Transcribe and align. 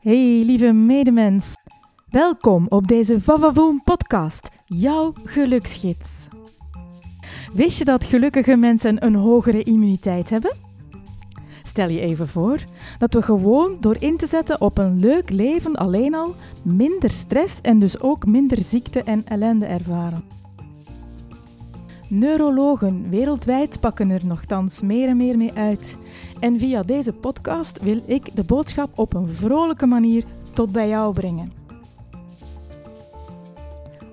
Hey 0.00 0.42
lieve 0.44 0.72
medemens, 0.72 1.54
welkom 2.10 2.66
op 2.68 2.88
deze 2.88 3.20
Vavavoom 3.20 3.82
podcast, 3.84 4.48
jouw 4.64 5.12
geluksgids. 5.24 6.28
Wist 7.52 7.78
je 7.78 7.84
dat 7.84 8.04
gelukkige 8.04 8.56
mensen 8.56 9.04
een 9.04 9.14
hogere 9.14 9.62
immuniteit 9.62 10.30
hebben? 10.30 10.56
Stel 11.62 11.88
je 11.88 12.00
even 12.00 12.28
voor 12.28 12.64
dat 12.98 13.14
we 13.14 13.22
gewoon 13.22 13.76
door 13.80 13.96
in 13.98 14.16
te 14.16 14.26
zetten 14.26 14.60
op 14.60 14.78
een 14.78 14.98
leuk 14.98 15.30
leven 15.30 15.76
alleen 15.76 16.14
al 16.14 16.34
minder 16.62 17.10
stress 17.10 17.60
en 17.60 17.78
dus 17.78 18.00
ook 18.00 18.26
minder 18.26 18.62
ziekte 18.62 19.02
en 19.02 19.26
ellende 19.26 19.66
ervaren. 19.66 20.24
Neurologen 22.08 23.10
wereldwijd 23.10 23.80
pakken 23.80 24.10
er 24.10 24.26
nogthans 24.26 24.82
meer 24.82 25.08
en 25.08 25.16
meer 25.16 25.36
mee 25.36 25.52
uit. 25.52 25.96
En 26.40 26.58
via 26.58 26.82
deze 26.82 27.12
podcast 27.12 27.82
wil 27.82 28.02
ik 28.06 28.36
de 28.36 28.44
boodschap 28.44 28.98
op 28.98 29.14
een 29.14 29.28
vrolijke 29.28 29.86
manier 29.86 30.24
tot 30.52 30.72
bij 30.72 30.88
jou 30.88 31.14
brengen. 31.14 31.52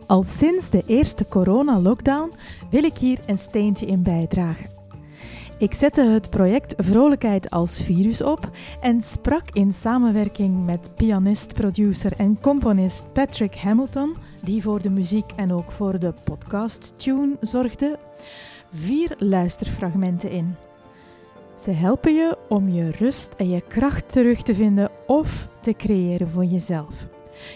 Al 0.07 0.23
sinds 0.23 0.70
de 0.70 0.84
eerste 0.85 1.27
corona-lockdown 1.27 2.31
wil 2.70 2.84
ik 2.84 2.97
hier 2.97 3.20
een 3.25 3.37
steentje 3.37 3.85
in 3.85 4.03
bijdragen. 4.03 4.70
Ik 5.57 5.73
zette 5.73 6.01
het 6.01 6.29
project 6.29 6.73
Vrolijkheid 6.77 7.49
als 7.49 7.81
virus 7.81 8.21
op 8.21 8.49
en 8.81 9.01
sprak 9.01 9.49
in 9.51 9.73
samenwerking 9.73 10.65
met 10.65 10.89
pianist, 10.95 11.53
producer 11.53 12.12
en 12.17 12.37
componist 12.41 13.03
Patrick 13.13 13.55
Hamilton, 13.55 14.15
die 14.45 14.62
voor 14.62 14.81
de 14.81 14.90
muziek 14.90 15.31
en 15.35 15.54
ook 15.54 15.72
voor 15.72 15.99
de 15.99 16.13
podcast-tune 16.23 17.38
zorgde, 17.41 17.99
vier 18.73 19.16
luisterfragmenten 19.18 20.31
in. 20.31 20.55
Ze 21.55 21.71
helpen 21.71 22.13
je 22.13 22.38
om 22.49 22.70
je 22.70 22.91
rust 22.91 23.34
en 23.38 23.49
je 23.49 23.62
kracht 23.62 24.12
terug 24.12 24.41
te 24.41 24.55
vinden 24.55 24.91
of 25.08 25.48
te 25.62 25.74
creëren 25.74 26.27
voor 26.27 26.46
jezelf. 26.46 27.07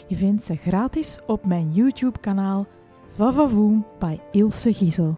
Je 0.08 0.16
vindt 0.16 0.44
ze 0.44 0.56
gratis 0.56 1.18
op 1.28 1.46
mijn 1.46 1.72
YouTube-kanaal 1.74 2.68
Vavavoom 3.16 3.86
bij 4.00 4.20
Ilse 4.32 4.74
Giesel. 4.74 5.18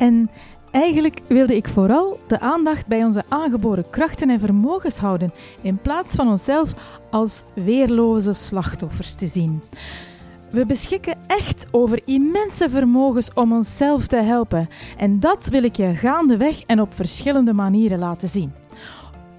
En 0.00 0.30
eigenlijk 0.70 1.20
wilde 1.26 1.56
ik 1.56 1.68
vooral 1.68 2.20
de 2.26 2.40
aandacht 2.40 2.86
bij 2.86 3.04
onze 3.04 3.22
aangeboren 3.28 3.90
krachten 3.90 4.30
en 4.30 4.40
vermogens 4.40 4.98
houden, 4.98 5.32
in 5.60 5.78
plaats 5.78 6.14
van 6.14 6.28
onszelf 6.28 6.74
als 7.10 7.42
weerloze 7.54 8.32
slachtoffers 8.32 9.14
te 9.14 9.26
zien. 9.26 9.62
We 10.50 10.66
beschikken 10.66 11.18
echt 11.26 11.66
over 11.70 12.00
immense 12.04 12.70
vermogens 12.70 13.30
om 13.34 13.52
onszelf 13.52 14.06
te 14.06 14.16
helpen. 14.16 14.68
En 14.96 15.20
dat 15.20 15.48
wil 15.48 15.62
ik 15.62 15.76
je 15.76 15.94
gaandeweg 15.94 16.62
en 16.62 16.80
op 16.80 16.92
verschillende 16.92 17.52
manieren 17.52 17.98
laten 17.98 18.28
zien. 18.28 18.52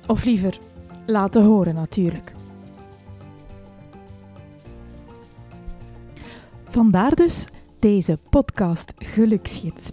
Of 0.07 0.23
liever, 0.23 0.57
laten 1.05 1.43
horen 1.43 1.75
natuurlijk. 1.75 2.33
Vandaar 6.69 7.15
dus 7.15 7.45
deze 7.79 8.19
podcast 8.29 8.93
Geluksgids, 8.97 9.89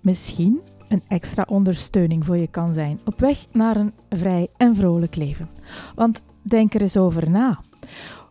misschien 0.00 0.60
een 0.88 1.02
extra 1.08 1.46
ondersteuning 1.48 2.24
voor 2.24 2.36
je 2.36 2.46
kan 2.46 2.72
zijn 2.72 3.00
op 3.04 3.20
weg 3.20 3.46
naar 3.52 3.76
een 3.76 3.92
vrij 4.08 4.48
en 4.56 4.76
vrolijk 4.76 5.16
leven. 5.16 5.50
Want 5.94 6.22
denk 6.42 6.74
er 6.74 6.80
eens 6.80 6.96
over 6.96 7.30
na. 7.30 7.60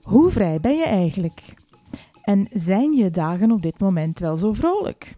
Hoe 0.01 0.29
vrij 0.29 0.59
ben 0.59 0.75
je 0.75 0.85
eigenlijk? 0.85 1.53
En 2.21 2.47
zijn 2.49 2.91
je 2.91 3.09
dagen 3.09 3.51
op 3.51 3.61
dit 3.61 3.79
moment 3.79 4.19
wel 4.19 4.35
zo 4.35 4.53
vrolijk? 4.53 5.15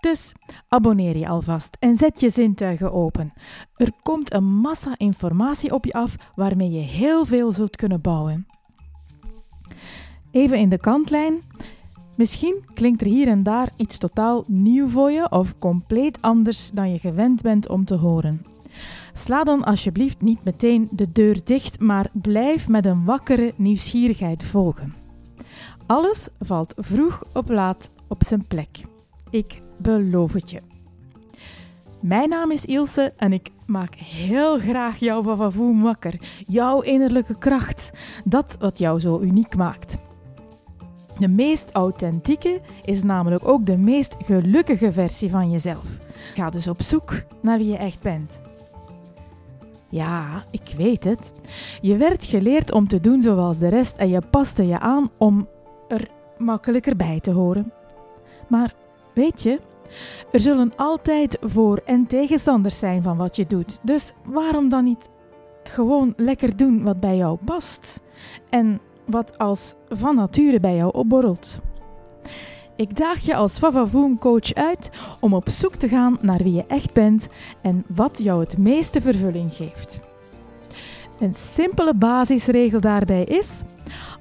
Dus 0.00 0.32
abonneer 0.68 1.16
je 1.16 1.28
alvast 1.28 1.76
en 1.80 1.96
zet 1.96 2.20
je 2.20 2.30
zintuigen 2.30 2.92
open. 2.92 3.32
Er 3.76 3.92
komt 4.02 4.32
een 4.32 4.44
massa 4.44 4.94
informatie 4.96 5.72
op 5.72 5.84
je 5.84 5.92
af 5.92 6.16
waarmee 6.34 6.70
je 6.70 6.80
heel 6.80 7.24
veel 7.24 7.52
zult 7.52 7.76
kunnen 7.76 8.00
bouwen. 8.00 8.46
Even 10.30 10.58
in 10.58 10.68
de 10.68 10.78
kantlijn. 10.78 11.42
Misschien 12.16 12.64
klinkt 12.74 13.00
er 13.00 13.06
hier 13.06 13.28
en 13.28 13.42
daar 13.42 13.72
iets 13.76 13.98
totaal 13.98 14.44
nieuw 14.46 14.88
voor 14.88 15.10
je 15.10 15.30
of 15.30 15.58
compleet 15.58 16.18
anders 16.20 16.70
dan 16.70 16.92
je 16.92 16.98
gewend 16.98 17.42
bent 17.42 17.68
om 17.68 17.84
te 17.84 17.94
horen. 17.94 18.44
Sla 19.12 19.44
dan 19.44 19.64
alsjeblieft 19.64 20.20
niet 20.20 20.44
meteen 20.44 20.88
de 20.90 21.12
deur 21.12 21.40
dicht, 21.44 21.80
maar 21.80 22.10
blijf 22.12 22.68
met 22.68 22.86
een 22.86 23.04
wakkere 23.04 23.52
nieuwsgierigheid 23.56 24.42
volgen. 24.42 24.94
Alles 25.86 26.28
valt 26.40 26.74
vroeg 26.76 27.22
op 27.32 27.48
laat 27.48 27.90
op 28.08 28.24
zijn 28.24 28.46
plek. 28.46 28.84
Ik 29.30 29.62
beloof 29.78 30.32
het 30.32 30.50
je. 30.50 30.60
Mijn 32.00 32.28
naam 32.28 32.50
is 32.50 32.64
Ilse 32.64 33.12
en 33.16 33.32
ik 33.32 33.50
maak 33.66 33.94
heel 33.94 34.58
graag 34.58 34.98
jouw 34.98 35.22
vavavoom 35.22 35.82
wakker. 35.82 36.14
Jouw 36.46 36.80
innerlijke 36.80 37.38
kracht. 37.38 37.90
Dat 38.24 38.56
wat 38.60 38.78
jou 38.78 39.00
zo 39.00 39.20
uniek 39.20 39.56
maakt. 39.56 39.98
De 41.18 41.28
meest 41.28 41.70
authentieke 41.72 42.60
is 42.84 43.02
namelijk 43.02 43.48
ook 43.48 43.66
de 43.66 43.76
meest 43.76 44.16
gelukkige 44.24 44.92
versie 44.92 45.30
van 45.30 45.50
jezelf. 45.50 45.98
Ga 46.34 46.50
dus 46.50 46.68
op 46.68 46.82
zoek 46.82 47.12
naar 47.42 47.58
wie 47.58 47.66
je 47.66 47.76
echt 47.76 48.00
bent. 48.02 48.40
Ja, 49.88 50.44
ik 50.50 50.74
weet 50.76 51.04
het. 51.04 51.32
Je 51.80 51.96
werd 51.96 52.24
geleerd 52.24 52.72
om 52.72 52.88
te 52.88 53.00
doen 53.00 53.22
zoals 53.22 53.58
de 53.58 53.68
rest 53.68 53.96
en 53.96 54.08
je 54.08 54.22
paste 54.30 54.66
je 54.66 54.78
aan 54.78 55.10
om 55.18 55.48
er 55.88 56.08
makkelijker 56.38 56.96
bij 56.96 57.20
te 57.20 57.30
horen. 57.30 57.72
Maar 58.48 58.74
weet 59.14 59.42
je, 59.42 59.60
er 60.32 60.40
zullen 60.40 60.72
altijd 60.76 61.38
voor- 61.40 61.82
en 61.84 62.06
tegenstanders 62.06 62.78
zijn 62.78 63.02
van 63.02 63.16
wat 63.16 63.36
je 63.36 63.46
doet. 63.46 63.78
Dus 63.82 64.12
waarom 64.24 64.68
dan 64.68 64.84
niet 64.84 65.08
gewoon 65.64 66.12
lekker 66.16 66.56
doen 66.56 66.82
wat 66.82 67.00
bij 67.00 67.16
jou 67.16 67.38
past? 67.44 68.00
En 68.50 68.80
wat 69.06 69.38
als 69.38 69.74
van 69.88 70.14
nature 70.14 70.60
bij 70.60 70.76
jou 70.76 70.92
opborrelt. 70.94 71.60
Ik 72.76 72.96
daag 72.96 73.20
je 73.20 73.34
als 73.34 73.58
Vavavoom 73.58 74.18
coach 74.18 74.54
uit 74.54 74.90
om 75.20 75.34
op 75.34 75.48
zoek 75.48 75.74
te 75.74 75.88
gaan 75.88 76.18
naar 76.20 76.42
wie 76.42 76.54
je 76.54 76.64
echt 76.66 76.92
bent 76.92 77.28
en 77.62 77.84
wat 77.88 78.18
jou 78.22 78.40
het 78.40 78.58
meeste 78.58 79.00
vervulling 79.00 79.54
geeft. 79.54 80.00
Een 81.18 81.34
simpele 81.34 81.94
basisregel 81.94 82.80
daarbij 82.80 83.24
is: 83.24 83.62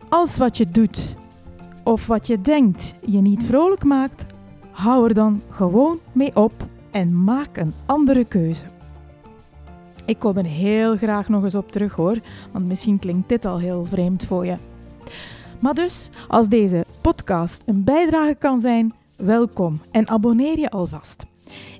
als 0.09 0.37
wat 0.37 0.57
je 0.57 0.69
doet 0.69 1.15
of 1.83 2.07
wat 2.07 2.27
je 2.27 2.41
denkt 2.41 2.95
je 3.05 3.21
niet 3.21 3.43
vrolijk 3.43 3.83
maakt, 3.83 4.25
hou 4.71 5.07
er 5.07 5.13
dan 5.13 5.41
gewoon 5.49 5.99
mee 6.11 6.35
op 6.35 6.53
en 6.91 7.23
maak 7.23 7.57
een 7.57 7.73
andere 7.85 8.25
keuze. 8.25 8.63
Ik 10.05 10.19
kom 10.19 10.37
er 10.37 10.45
heel 10.45 10.97
graag 10.97 11.29
nog 11.29 11.43
eens 11.43 11.55
op 11.55 11.71
terug 11.71 11.93
hoor, 11.93 12.17
want 12.51 12.65
misschien 12.65 12.99
klinkt 12.99 13.29
dit 13.29 13.45
al 13.45 13.59
heel 13.59 13.85
vreemd 13.85 14.25
voor 14.25 14.45
je. 14.45 14.55
Maar 15.59 15.73
dus, 15.73 16.09
als 16.27 16.47
deze 16.47 16.85
podcast 17.01 17.63
een 17.65 17.83
bijdrage 17.83 18.35
kan 18.35 18.59
zijn, 18.59 18.93
welkom 19.15 19.81
en 19.91 20.07
abonneer 20.07 20.59
je 20.59 20.69
alvast. 20.69 21.25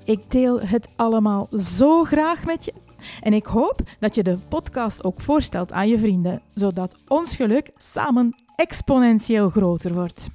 Ik 0.04 0.30
deel 0.30 0.60
het 0.60 0.88
allemaal 0.96 1.48
zo 1.52 2.04
graag 2.04 2.44
met 2.44 2.64
je. 2.64 2.72
En 3.20 3.32
ik 3.32 3.46
hoop 3.46 3.80
dat 3.98 4.14
je 4.14 4.22
de 4.22 4.38
podcast 4.48 5.04
ook 5.04 5.20
voorstelt 5.20 5.72
aan 5.72 5.88
je 5.88 5.98
vrienden, 5.98 6.42
zodat 6.54 6.96
ons 7.08 7.36
geluk 7.36 7.70
samen 7.76 8.34
exponentieel 8.54 9.50
groter 9.50 9.94
wordt. 9.94 10.30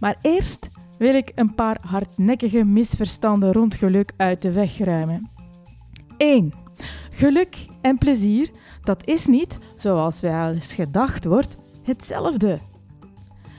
Maar 0.00 0.16
eerst 0.22 0.68
wil 0.98 1.14
ik 1.14 1.32
een 1.34 1.54
paar 1.54 1.78
hardnekkige 1.80 2.64
misverstanden 2.64 3.52
rond 3.52 3.74
geluk 3.74 4.12
uit 4.16 4.42
de 4.42 4.52
weg 4.52 4.78
ruimen. 4.78 5.30
1. 6.16 6.52
Geluk 7.10 7.66
en 7.80 7.98
plezier, 7.98 8.50
dat 8.82 9.06
is 9.06 9.26
niet, 9.26 9.58
zoals 9.76 10.20
wel 10.20 10.50
eens 10.50 10.74
gedacht 10.74 11.24
wordt, 11.24 11.56
hetzelfde. 11.86 12.58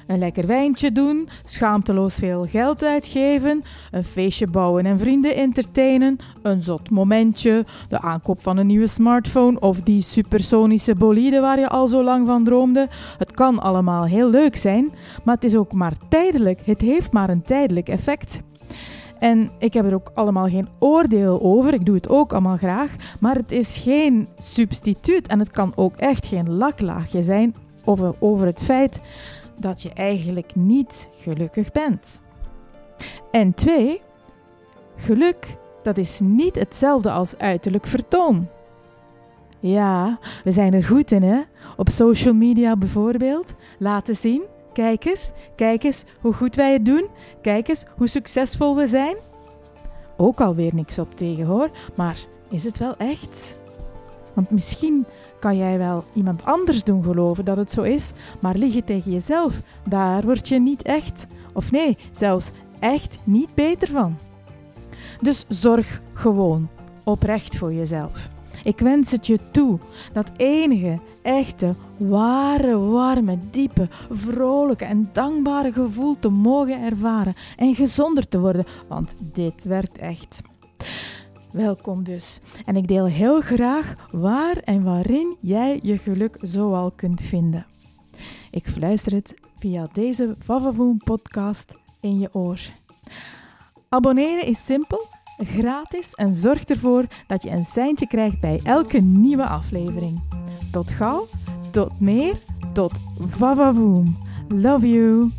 Een 0.08 0.20
lekker 0.20 0.48
wijntje 0.48 0.92
doen, 0.92 1.30
schaamteloos 1.44 2.16
veel 2.16 2.46
geld 2.46 2.84
uitgeven, 2.84 3.64
een 3.92 4.04
feestje 4.04 4.48
bouwen 4.48 4.86
en 4.86 5.00
vrienden 5.00 5.36
entertainen, 5.36 6.18
een 6.42 6.62
zot 6.62 6.90
momentje, 6.90 7.66
de 7.90 8.02
aankoop 8.02 8.42
van 8.42 8.58
een 8.58 8.68
nieuwe 8.68 8.88
smartphone 8.88 9.60
of 9.60 9.82
die 9.82 10.02
supersonische 10.02 10.96
bolide 10.96 11.40
waar 11.40 11.60
je 11.60 11.70
al 11.70 11.88
zo 11.88 12.04
lang 12.04 12.28
van 12.28 12.44
droomde. 12.44 12.88
Het 13.18 13.32
kan 13.32 13.60
allemaal 13.60 14.06
heel 14.06 14.30
leuk 14.30 14.56
zijn, 14.56 14.92
maar 15.24 15.36
het 15.36 15.44
is 15.44 15.56
ook 15.56 15.74
maar 15.74 15.94
tijdelijk. 16.10 16.60
Het 16.64 16.82
heeft 16.82 17.12
maar 17.12 17.30
een 17.30 17.44
tijdelijk 17.44 17.90
effect. 17.90 18.40
En 19.20 19.52
ik 19.60 19.74
heb 19.74 19.86
er 19.86 19.94
ook 19.94 20.12
allemaal 20.14 20.48
geen 20.48 20.68
oordeel 20.80 21.42
over. 21.42 21.74
Ik 21.74 21.86
doe 21.86 21.96
het 21.96 22.10
ook 22.10 22.32
allemaal 22.32 22.58
graag. 22.58 22.96
Maar 23.20 23.36
het 23.36 23.52
is 23.52 23.78
geen 23.78 24.28
substituut 24.38 25.28
en 25.28 25.40
het 25.40 25.52
kan 25.52 25.72
ook 25.76 25.96
echt 25.96 26.28
geen 26.28 26.58
laklaagje 26.58 27.24
zijn 27.24 27.56
over, 27.88 28.16
over 28.20 28.46
het 28.46 28.64
feit 28.64 29.02
dat 29.60 29.82
je 29.82 29.90
eigenlijk 29.94 30.56
niet 30.56 31.10
gelukkig 31.18 31.72
bent. 31.72 32.20
En 33.32 33.54
twee, 33.54 34.02
geluk 34.96 35.58
dat 35.84 35.98
is 35.98 36.20
niet 36.24 36.56
hetzelfde 36.56 37.12
als 37.12 37.38
uiterlijk 37.38 37.86
vertoon. 37.86 38.48
Ja, 39.60 40.20
we 40.44 40.52
zijn 40.52 40.74
er 40.74 40.84
goed 40.84 41.12
in, 41.12 41.24
hè? 41.24 41.40
Op 41.78 41.90
social 41.90 42.34
media 42.34 42.76
bijvoorbeeld. 42.76 43.56
Laten 43.80 44.16
zien. 44.16 44.42
Kijk 44.74 45.06
eens, 45.06 45.32
kijk 45.56 45.84
eens 45.84 46.06
hoe 46.22 46.34
goed 46.34 46.56
wij 46.56 46.74
het 46.74 46.86
doen. 46.86 47.08
Kijk 47.42 47.68
eens 47.68 47.86
hoe 47.98 48.08
succesvol 48.08 48.76
we 48.76 48.88
zijn. 48.88 49.16
ook 50.18 50.42
alweer 50.42 50.76
niks 50.76 51.00
op 51.00 51.16
tegen 51.16 51.46
hoor, 51.46 51.70
maar 51.96 52.18
is 52.50 52.64
het 52.64 52.78
wel 52.78 52.98
echt? 52.98 53.60
Want 54.38 54.52
misschien 54.52 55.06
kan 55.40 55.58
jij 55.58 55.78
wel 55.78 56.04
iemand 56.14 56.46
anders 56.46 56.84
doen 56.84 57.04
geloven 57.04 57.46
dat 57.46 57.58
het 57.58 57.72
zo 57.72 57.82
is, 57.82 58.12
maar 58.40 58.56
liegen 58.56 58.84
tegen 58.84 59.12
jezelf, 59.12 59.62
daar 59.90 60.24
word 60.24 60.48
je 60.48 60.60
niet 60.60 60.82
echt, 60.82 61.28
of 61.54 61.72
nee, 61.72 61.98
zelfs 62.12 62.52
echt 62.80 63.18
niet 63.24 63.54
beter 63.54 63.88
van. 63.88 64.18
Dus 65.22 65.46
zorg 65.48 66.02
gewoon 66.14 66.70
oprecht 67.04 67.56
voor 67.58 67.74
jezelf. 67.74 68.30
Ik 68.64 68.80
wens 68.80 69.12
het 69.12 69.28
je 69.28 69.40
toe, 69.52 69.80
dat 70.14 70.32
enige, 70.36 71.00
echte, 71.22 71.76
ware, 71.98 72.78
warme, 72.78 73.38
diepe, 73.52 73.88
vrolijke 74.10 74.86
en 74.86 75.10
dankbare 75.14 75.72
gevoel 75.72 76.20
te 76.20 76.30
mogen 76.30 76.84
ervaren 76.84 77.36
en 77.56 77.76
gezonder 77.76 78.28
te 78.28 78.40
worden, 78.40 78.66
want 78.88 79.14
dit 79.34 79.64
werkt 79.64 79.98
echt. 79.98 80.42
Welkom 81.58 82.04
dus. 82.04 82.40
En 82.66 82.76
ik 82.76 82.88
deel 82.88 83.06
heel 83.06 83.42
graag 83.42 83.96
waar 84.12 84.58
en 84.58 84.84
waarin 84.84 85.36
jij 85.40 85.80
je 85.82 85.98
geluk 85.98 86.38
zoal 86.42 86.92
kunt 86.92 87.22
vinden. 87.22 87.66
Ik 88.52 88.68
fluister 88.70 89.14
het 89.14 89.36
via 89.60 89.88
deze 89.94 90.36
Vavavoom 90.40 90.98
podcast 90.98 91.74
in 92.00 92.20
je 92.20 92.30
oor. 92.34 92.60
Abonneren 93.90 94.46
is 94.46 94.66
simpel, 94.66 95.08
gratis 95.38 96.14
en 96.14 96.34
zorg 96.34 96.64
ervoor 96.64 97.06
dat 97.28 97.44
je 97.44 97.50
een 97.50 97.66
seintje 97.66 98.08
krijgt 98.08 98.40
bij 98.40 98.60
elke 98.64 99.00
nieuwe 99.00 99.46
aflevering. 99.46 100.22
Tot 100.72 100.92
gauw, 100.92 101.28
tot 101.72 102.00
meer, 102.00 102.36
tot 102.74 103.00
Vavavoom. 103.20 104.18
Love 104.48 104.90
you. 104.90 105.32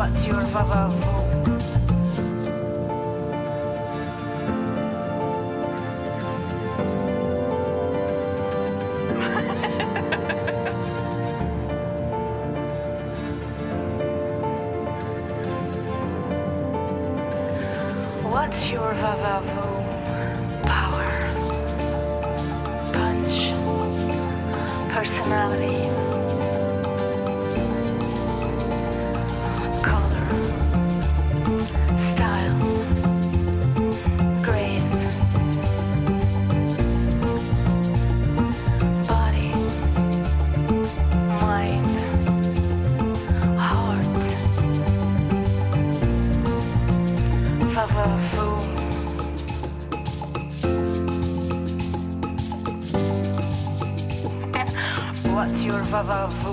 What's 0.00 0.24
your 0.24 0.40
vava 0.40 0.88
What's 18.24 18.68
your 18.68 18.92
vavavoom 18.94 19.84
power, 20.62 21.10
punch, 22.94 23.52
personality, 24.94 25.99
va, 55.90 56.02
va, 56.02 56.26
va. 56.44 56.49